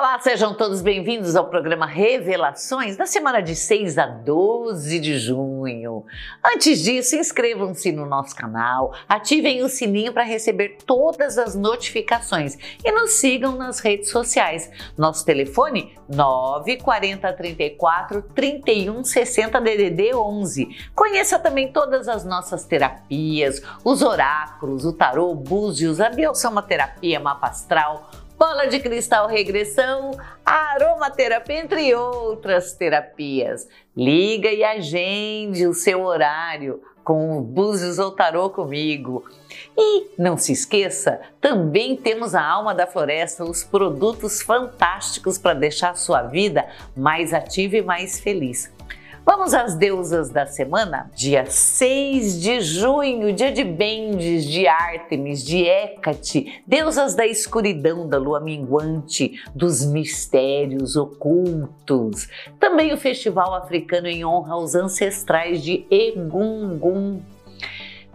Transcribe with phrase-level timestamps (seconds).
[0.00, 6.06] Olá, sejam todos bem-vindos ao programa Revelações da semana de 6 a 12 de junho.
[6.42, 12.90] Antes disso, inscrevam-se no nosso canal, ativem o sininho para receber todas as notificações e
[12.90, 14.70] nos sigam nas redes sociais.
[14.96, 20.90] Nosso telefone 940 34 31 60 DDD 11.
[20.94, 28.10] Conheça também todas as nossas terapias, os oráculos, o tarô, búzios, a biossomaterapia, mapa astral,
[28.40, 30.12] bola de cristal regressão,
[30.46, 33.68] aromaterapia, entre outras terapias.
[33.94, 39.24] Liga e agende o seu horário com o Búzios ou Tarô comigo.
[39.76, 45.90] E não se esqueça, também temos a Alma da Floresta, os produtos fantásticos para deixar
[45.90, 46.66] a sua vida
[46.96, 48.72] mais ativa e mais feliz.
[49.24, 51.10] Vamos às deusas da semana?
[51.14, 58.18] Dia 6 de junho, dia de Bendes, de Ártemis, de Hécate, deusas da escuridão, da
[58.18, 62.28] lua minguante, dos mistérios ocultos.
[62.58, 67.20] Também o festival africano em honra aos ancestrais de Egungun,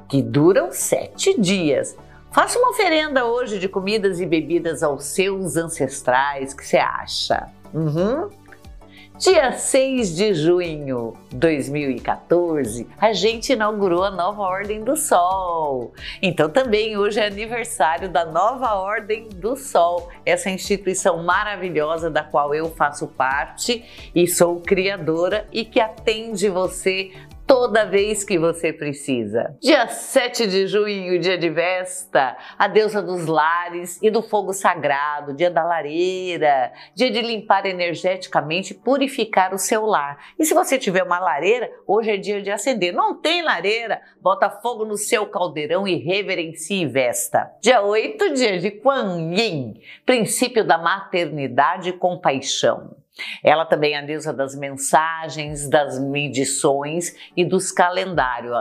[0.10, 1.96] que duram sete dias.
[2.32, 7.48] Faça uma oferenda hoje de comidas e bebidas aos seus ancestrais, que você acha?
[7.74, 8.30] Uhum.
[9.18, 15.94] Dia 6 de junho de 2014, a gente inaugurou a nova Ordem do Sol.
[16.22, 22.54] Então, também hoje é aniversário da nova Ordem do Sol, essa instituição maravilhosa da qual
[22.54, 27.12] eu faço parte e sou criadora e que atende você
[27.48, 29.56] toda vez que você precisa.
[29.62, 35.34] Dia 7 de junho, dia de Vesta, a deusa dos lares e do fogo sagrado,
[35.34, 40.18] dia da lareira, dia de limpar energeticamente e purificar o seu lar.
[40.40, 42.94] E se você tiver uma lareira, hoje é dia de acender.
[42.94, 44.02] Não tem lareira?
[44.22, 47.52] Bota fogo no seu caldeirão e reverencie Vesta.
[47.62, 53.05] Dia 8, dia de Kuan Yin, princípio da maternidade e compaixão.
[53.44, 58.54] Ela também é a deusa das mensagens, das medições e dos calendários,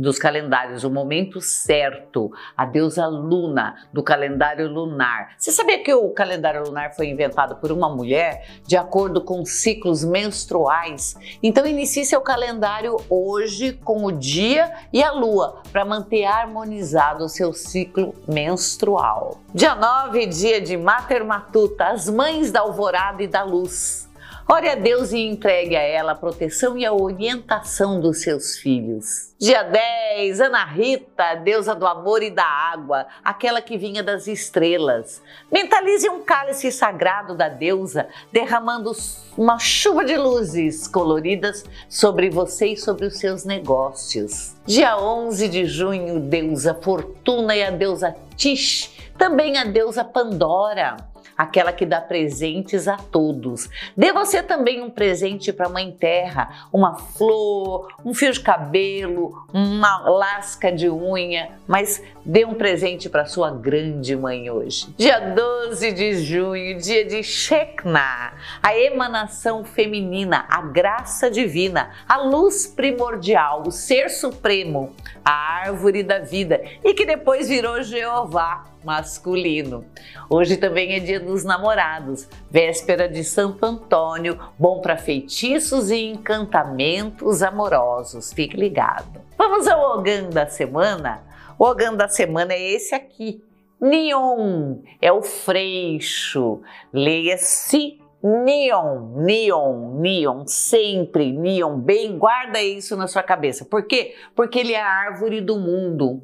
[0.00, 5.34] dos calendários, o momento certo, a deusa Luna do calendário lunar.
[5.36, 10.02] Você sabia que o calendário lunar foi inventado por uma mulher de acordo com ciclos
[10.02, 11.16] menstruais?
[11.42, 17.28] Então inicie seu calendário hoje com o dia e a lua para manter harmonizado o
[17.28, 19.40] seu ciclo menstrual.
[19.54, 24.09] Dia 9, dia de Mater Matuta, as mães da alvorada e da luz.
[24.52, 29.32] Ore a Deus e entregue a ela a proteção e a orientação dos seus filhos.
[29.38, 35.22] Dia 10, Ana Rita, deusa do amor e da água, aquela que vinha das estrelas.
[35.52, 38.90] Mentalize um cálice sagrado da deusa, derramando
[39.38, 44.56] uma chuva de luzes coloridas sobre você e sobre os seus negócios.
[44.66, 50.96] Dia 11 de junho, deusa Fortuna e a deusa Tish, também a deusa Pandora
[51.36, 53.68] aquela que dá presentes a todos.
[53.96, 59.46] Dê você também um presente para a Mãe Terra, uma flor, um fio de cabelo,
[59.52, 64.94] uma lasca de unha, mas dê um presente para sua grande mãe hoje.
[64.96, 72.66] Dia 12 de junho, dia de Shekna, a emanação feminina, a graça divina, a luz
[72.66, 74.94] primordial, o ser supremo,
[75.24, 79.84] a árvore da vida e que depois virou Jeová masculino.
[80.28, 87.42] Hoje também é dia dos namorados, véspera de Santo Antônio, bom para feitiços e encantamentos
[87.42, 88.32] amorosos.
[88.32, 89.20] Fique ligado.
[89.36, 91.22] Vamos ao Ogan da semana?
[91.58, 93.42] O Ogan da semana é esse aqui.
[93.80, 96.60] Neon é o freixo.
[96.92, 103.64] Leia-se Neon, neon, neon, sempre neon, bem, guarda isso na sua cabeça.
[103.64, 104.14] Por quê?
[104.36, 106.22] Porque ele é a árvore do mundo.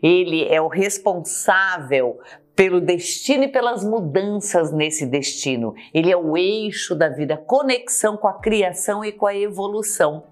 [0.00, 2.20] Ele é o responsável
[2.62, 5.74] pelo destino e pelas mudanças nesse destino.
[5.92, 10.22] Ele é o eixo da vida, conexão com a criação e com a evolução.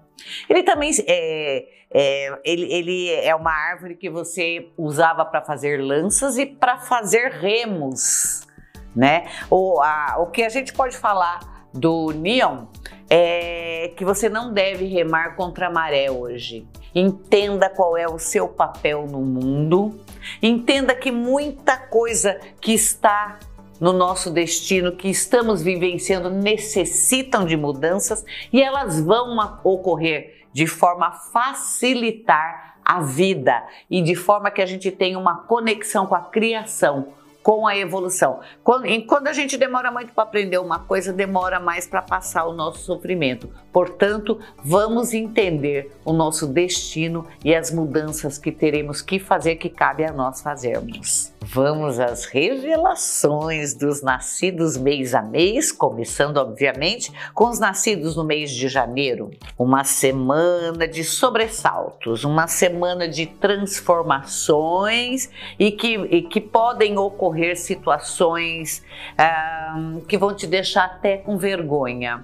[0.49, 6.37] Ele também é, é ele, ele é uma árvore que você usava para fazer lanças
[6.37, 8.47] e para fazer remos,
[8.95, 9.25] né?
[9.49, 12.67] O, a, o que a gente pode falar do neon
[13.09, 16.65] é que você não deve remar contra a maré hoje.
[16.93, 19.99] Entenda qual é o seu papel no mundo.
[20.41, 23.39] Entenda que muita coisa que está
[23.79, 28.23] no nosso destino, que estamos vivenciando, necessitam de mudanças
[28.53, 34.65] e elas vão ocorrer de forma a facilitar a vida e de forma que a
[34.65, 38.39] gente tenha uma conexão com a criação, com a evolução.
[38.63, 42.53] Quando, quando a gente demora muito para aprender uma coisa, demora mais para passar o
[42.53, 43.49] nosso sofrimento.
[43.71, 50.03] Portanto, vamos entender o nosso destino e as mudanças que teremos que fazer, que cabe
[50.03, 51.31] a nós fazermos.
[51.43, 58.51] Vamos às revelações dos nascidos mês a mês, começando, obviamente, com os nascidos no mês
[58.51, 59.31] de janeiro.
[59.57, 68.83] Uma semana de sobressaltos, uma semana de transformações e que, e que podem ocorrer situações
[69.17, 69.75] ah,
[70.07, 72.23] que vão te deixar até com vergonha.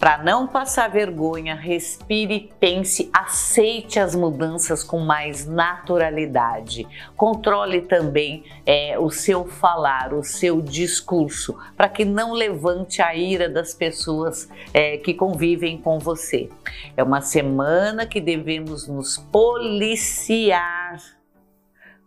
[0.00, 6.88] Para não passar vergonha, respire, pense, aceite as mudanças com mais naturalidade.
[7.14, 13.46] Controle também é, o seu falar, o seu discurso, para que não levante a ira
[13.46, 16.48] das pessoas é, que convivem com você.
[16.96, 21.19] É uma semana que devemos nos policiar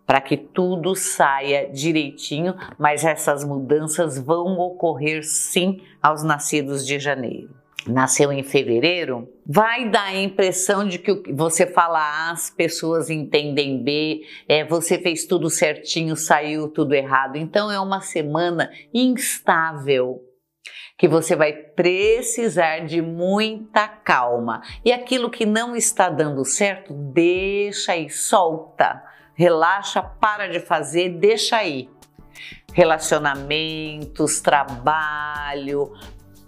[0.05, 7.63] para que tudo saia direitinho, mas essas mudanças vão ocorrer sim aos nascidos de janeiro
[7.87, 13.83] nasceu em fevereiro, vai dar a impressão de que você fala A, as pessoas entendem
[13.83, 17.35] B, é, você fez tudo certinho, saiu tudo errado.
[17.35, 20.21] Então é uma semana instável
[20.97, 24.61] que você vai precisar de muita calma.
[24.85, 29.03] E aquilo que não está dando certo, deixa aí, solta,
[29.33, 31.89] relaxa, para de fazer, deixa aí
[32.73, 35.93] relacionamentos, trabalho,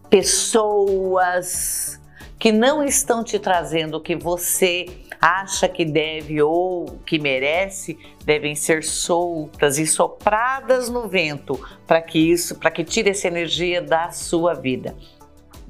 [0.09, 2.01] pessoas
[2.39, 4.85] que não estão te trazendo o que você
[5.21, 12.19] acha que deve ou que merece, devem ser soltas e sopradas no vento para que
[12.19, 14.95] isso, para que tire essa energia da sua vida.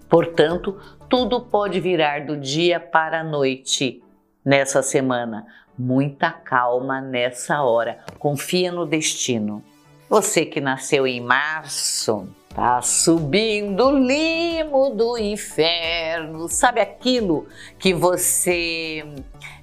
[0.10, 0.78] Portanto,
[1.10, 4.02] tudo pode virar do dia para a noite
[4.44, 5.46] nessa semana.
[5.78, 8.00] Muita calma nessa hora.
[8.18, 9.64] Confia no destino.
[10.10, 16.48] Você que nasceu em março, Tá subindo o limo do inferno.
[16.48, 19.04] Sabe aquilo que você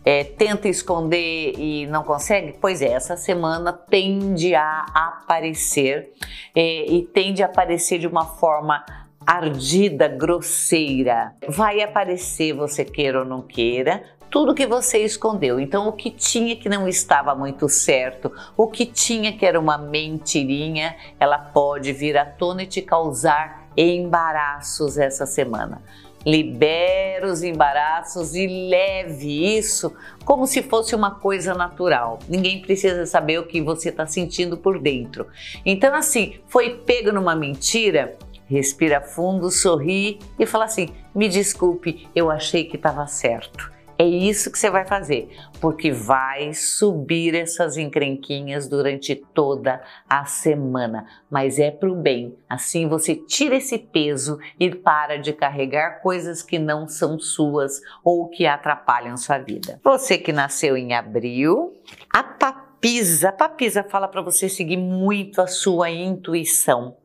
[0.04, 2.54] é, tenta esconder e não consegue?
[2.60, 6.12] Pois é, essa semana tende a aparecer
[6.54, 8.84] é, e tende a aparecer de uma forma
[9.26, 11.34] ardida, grosseira.
[11.48, 15.60] Vai aparecer, você queira ou não queira, tudo que você escondeu.
[15.60, 19.76] Então, o que tinha que não estava muito certo, o que tinha que era uma
[19.76, 25.82] mentirinha, ela pode vir à tona e te causar embaraços essa semana.
[26.24, 29.94] Libere os embaraços e leve isso
[30.24, 32.18] como se fosse uma coisa natural.
[32.26, 35.26] Ninguém precisa saber o que você está sentindo por dentro.
[35.66, 42.30] Então, assim, foi pego numa mentira, respira fundo, sorri e fala assim: me desculpe, eu
[42.30, 43.71] achei que estava certo.
[44.02, 51.06] É isso que você vai fazer, porque vai subir essas encrenquinhas durante toda a semana,
[51.30, 52.36] mas é para o bem.
[52.48, 58.28] Assim você tira esse peso e para de carregar coisas que não são suas ou
[58.28, 59.80] que atrapalham sua vida.
[59.84, 61.72] Você que nasceu em abril,
[62.12, 66.96] a papisa, a papisa fala para você seguir muito a sua intuição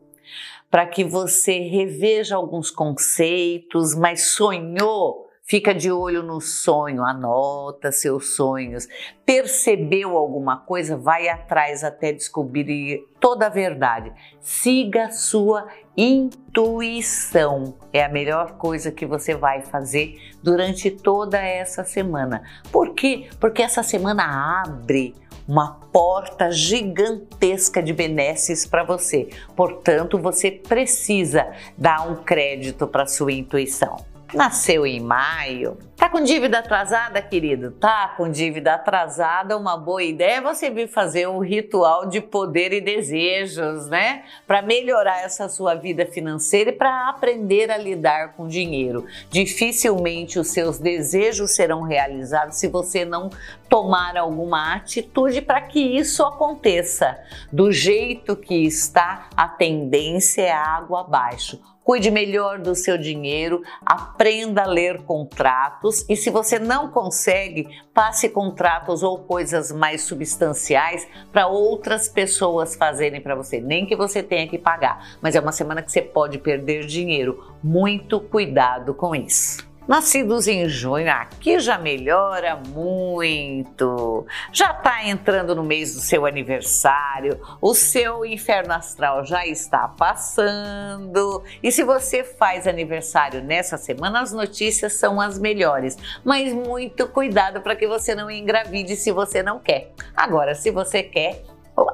[0.70, 8.36] para que você reveja alguns conceitos, mas sonhou Fica de olho no sonho, anota seus
[8.36, 8.86] sonhos.
[9.26, 10.98] Percebeu alguma coisa?
[10.98, 14.12] Vai atrás até descobrir toda a verdade.
[14.42, 17.76] Siga sua intuição.
[17.94, 22.44] É a melhor coisa que você vai fazer durante toda essa semana.
[22.70, 23.30] Por quê?
[23.40, 25.16] Porque essa semana abre
[25.48, 29.30] uma porta gigantesca de benesses para você.
[29.56, 35.78] Portanto, você precisa dar um crédito para sua intuição nasceu em maio.
[35.96, 37.72] Tá com dívida atrasada, querido?
[37.72, 42.72] Tá com dívida atrasada, uma boa ideia é você vir fazer um ritual de poder
[42.72, 44.24] e desejos, né?
[44.46, 49.06] Para melhorar essa sua vida financeira e para aprender a lidar com dinheiro.
[49.30, 53.32] Dificilmente os seus desejos serão realizados se você não
[53.68, 57.18] tomar alguma atitude para que isso aconteça.
[57.52, 64.64] Do jeito que está, a tendência é água abaixo cuide melhor do seu dinheiro, aprenda
[64.64, 71.48] a ler contratos e se você não consegue, passe contratos ou coisas mais substanciais para
[71.48, 75.82] outras pessoas fazerem para você, nem que você tenha que pagar, mas é uma semana
[75.82, 77.56] que você pode perder dinheiro.
[77.64, 79.67] Muito cuidado com isso.
[79.88, 84.28] Nascidos em junho, aqui já melhora muito.
[84.52, 91.42] Já está entrando no mês do seu aniversário, o seu inferno astral já está passando.
[91.64, 95.98] E se você faz aniversário nessa semana, as notícias são as melhores.
[96.22, 99.94] Mas muito cuidado para que você não engravide se você não quer.
[100.14, 101.44] Agora, se você quer,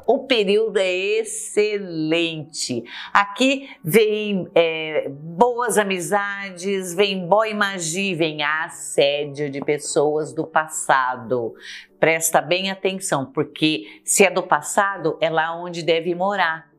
[0.07, 2.85] O período é excelente.
[3.11, 11.53] Aqui vem é, boas amizades, vem boa magia, vem assédio de pessoas do passado.
[11.99, 16.71] Presta bem atenção, porque se é do passado, é lá onde deve morar.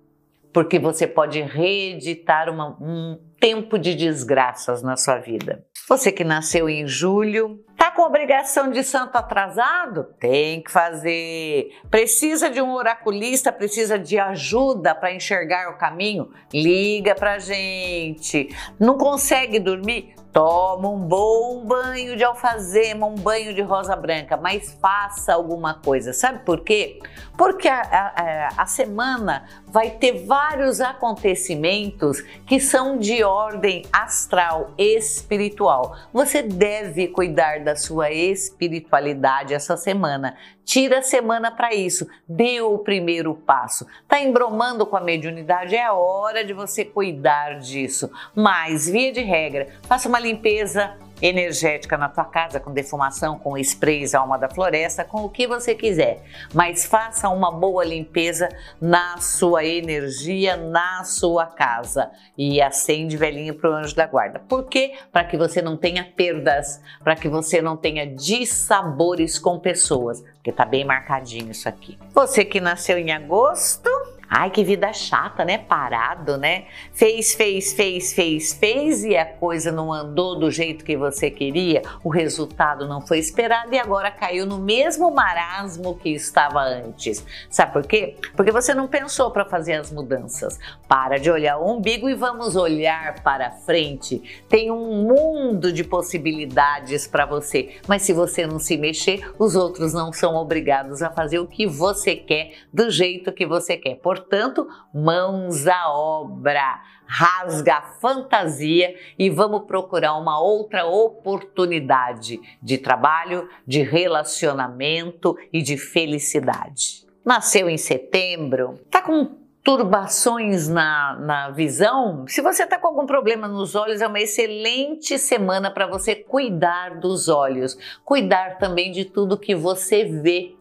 [0.51, 5.67] Porque você pode reeditar uma, um tempo de desgraças na sua vida.
[5.89, 7.63] Você que nasceu em julho,
[7.95, 10.05] com obrigação de santo atrasado?
[10.19, 11.71] Tem que fazer.
[11.91, 16.31] Precisa de um oraculista, precisa de ajuda para enxergar o caminho?
[16.53, 18.49] Liga pra gente.
[18.79, 20.15] Não consegue dormir?
[20.35, 26.13] Toma um bom banho de alfazema, um banho de rosa branca, mas faça alguma coisa.
[26.13, 26.99] Sabe por quê?
[27.39, 35.97] Porque a, a, a semana vai ter vários acontecimentos que são de ordem astral, espiritual.
[36.13, 40.37] Você deve cuidar da sua espiritualidade essa semana.
[40.65, 43.87] Tira a semana para isso, dê o primeiro passo.
[44.09, 45.77] Tá embromando com a mediunidade?
[45.77, 48.11] É hora de você cuidar disso.
[48.35, 54.15] Mas, via de regra, faça uma limpeza energética na tua casa, com defumação, com sprays
[54.15, 56.23] alma da floresta, com o que você quiser.
[56.53, 58.47] Mas faça uma boa limpeza
[58.79, 62.11] na sua energia, na sua casa.
[62.37, 64.39] E acende velhinho para o anjo da guarda.
[64.39, 64.93] Por quê?
[65.11, 70.21] Para que você não tenha perdas, para que você não tenha dissabores com pessoas.
[70.35, 71.99] Porque tá bem marcadinho isso aqui.
[72.13, 73.89] Você que nasceu em agosto,
[74.37, 75.59] Ai, que vida chata, né?
[75.59, 76.65] Parado, né?
[76.93, 81.83] Fez, fez, fez, fez, fez e a coisa não andou do jeito que você queria,
[82.03, 87.25] o resultado não foi esperado e agora caiu no mesmo marasmo que estava antes.
[87.49, 88.17] Sabe por quê?
[88.35, 90.59] Porque você não pensou para fazer as mudanças.
[90.89, 94.43] Para de olhar o umbigo e vamos olhar para frente.
[94.49, 99.95] Tem um mundo de possibilidades para você, mas se você não se mexer, os outros
[99.95, 103.95] não são obrigados a fazer o que você quer do jeito que você quer.
[103.99, 112.79] Por Portanto, mãos à obra, rasga a fantasia e vamos procurar uma outra oportunidade de
[112.79, 117.05] trabalho, de relacionamento e de felicidade.
[117.23, 123.49] Nasceu em setembro, tá com turbações na, na visão, se você está com algum problema
[123.49, 129.39] nos olhos, é uma excelente semana para você cuidar dos olhos, cuidar também de tudo
[129.39, 130.55] que você vê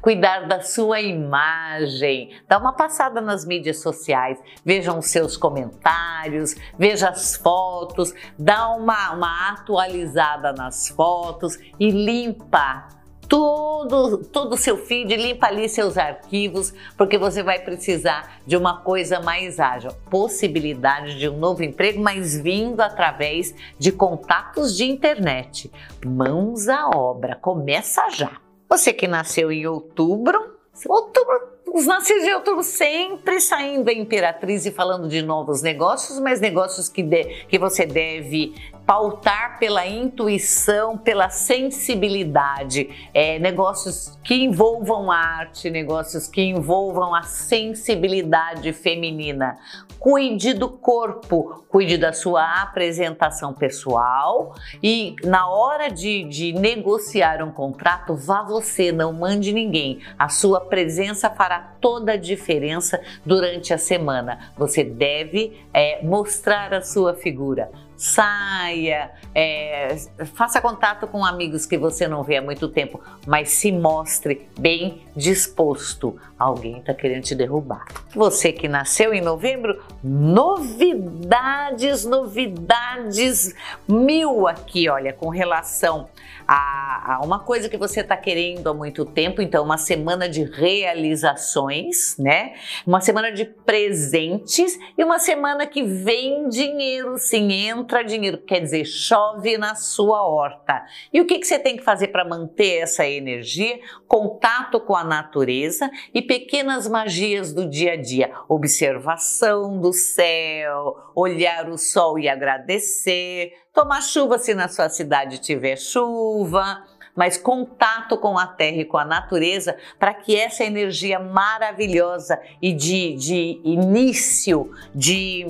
[0.00, 2.30] cuidar da sua imagem.
[2.48, 9.12] Dá uma passada nas mídias sociais, vejam os seus comentários, veja as fotos, dá uma,
[9.12, 16.72] uma atualizada nas fotos e limpa todo, todo o seu feed, limpa ali seus arquivos,
[16.96, 22.38] porque você vai precisar de uma coisa mais ágil, possibilidade de um novo emprego, mas
[22.40, 25.70] vindo através de contatos de internet.
[26.04, 28.47] Mãos à obra, começa já!
[28.68, 30.56] Você que nasceu em outubro,
[30.86, 36.40] outubro os nascidos de outubro sempre saindo a Imperatriz e falando de novos negócios, mas
[36.40, 38.54] negócios que, de, que você deve
[38.88, 48.72] pautar pela intuição, pela sensibilidade, é, negócios que envolvam arte, negócios que envolvam a sensibilidade
[48.72, 49.58] feminina.
[49.98, 57.50] Cuide do corpo, cuide da sua apresentação pessoal e na hora de, de negociar um
[57.50, 60.00] contrato, vá você, não mande ninguém.
[60.18, 64.50] A sua presença fará toda a diferença durante a semana.
[64.56, 69.96] Você deve é, mostrar a sua figura saia, é,
[70.34, 75.02] faça contato com amigos que você não vê há muito tempo, mas se mostre bem
[75.16, 76.16] disposto.
[76.38, 77.84] Alguém está querendo te derrubar.
[78.14, 83.52] Você que nasceu em novembro, novidades, novidades
[83.88, 86.08] mil aqui, olha, com relação
[86.46, 89.42] a, a uma coisa que você está querendo há muito tempo.
[89.42, 92.54] Então, uma semana de realizações, né?
[92.86, 98.84] Uma semana de presentes e uma semana que vem dinheiro, sim, entra dinheiro, quer dizer,
[98.84, 100.84] chove na sua horta.
[101.12, 103.78] E o que, que você tem que fazer para manter essa energia?
[104.06, 108.30] Contato com a natureza e pequenas magias do dia a dia.
[108.48, 115.76] Observação do céu, olhar o sol e agradecer, tomar chuva se na sua cidade tiver
[115.76, 116.84] chuva
[117.18, 122.72] mas contato com a terra e com a natureza para que essa energia maravilhosa e
[122.72, 125.44] de, de início, de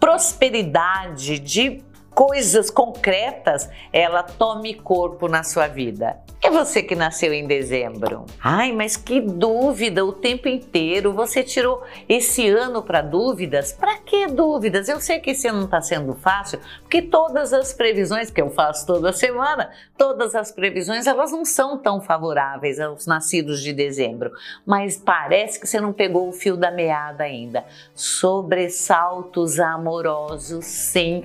[0.00, 1.84] prosperidade, de
[2.18, 6.18] coisas concretas ela tome corpo na sua vida.
[6.42, 8.24] É você que nasceu em dezembro.
[8.42, 11.12] Ai, mas que dúvida o tempo inteiro.
[11.12, 13.72] Você tirou esse ano para dúvidas?
[13.72, 14.88] Para que dúvidas?
[14.88, 18.50] Eu sei que esse ano não está sendo fácil, porque todas as previsões que eu
[18.50, 24.32] faço toda semana, todas as previsões, elas não são tão favoráveis aos nascidos de dezembro.
[24.66, 27.64] Mas parece que você não pegou o fio da meada ainda.
[27.94, 31.24] Sobressaltos amorosos, sim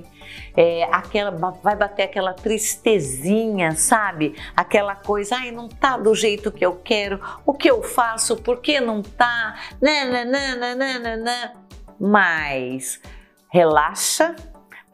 [0.56, 4.34] é, aquela, vai bater aquela tristezinha, sabe?
[4.56, 8.60] Aquela coisa, ai, não tá do jeito que eu quero, o que eu faço, por
[8.60, 9.56] que não tá?
[9.80, 11.52] Nananana.
[11.98, 13.00] Mas
[13.48, 14.34] relaxa,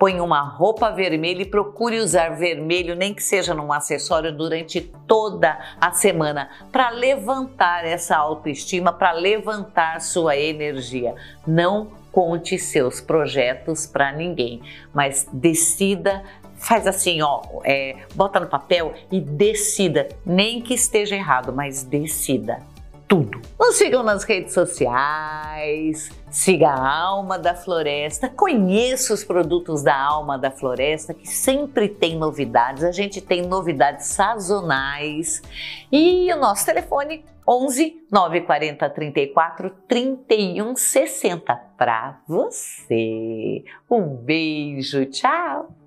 [0.01, 5.59] põe uma roupa vermelha e procure usar vermelho, nem que seja num acessório, durante toda
[5.79, 11.15] a semana, para levantar essa autoestima, para levantar sua energia.
[11.47, 14.63] Não conte seus projetos para ninguém,
[14.93, 16.23] mas decida,
[16.57, 22.59] faz assim, ó, é, bota no papel e decida, nem que esteja errado, mas decida
[23.11, 23.43] tudo.
[23.59, 30.39] Nos sigam nas redes sociais, siga a Alma da Floresta, conheça os produtos da Alma
[30.39, 35.43] da Floresta, que sempre tem novidades, a gente tem novidades sazonais
[35.91, 43.65] e o nosso telefone 11 940 34 31 60 para você.
[43.91, 45.80] Um beijo, tchau!